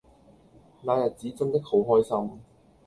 [0.81, 2.41] 那日子真的好開心